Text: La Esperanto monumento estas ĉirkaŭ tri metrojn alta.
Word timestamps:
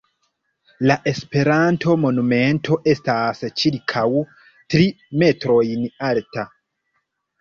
La 0.91 0.95
Esperanto 1.11 1.95
monumento 2.05 2.79
estas 2.93 3.43
ĉirkaŭ 3.63 4.07
tri 4.75 4.89
metrojn 5.25 5.89
alta. 6.13 6.47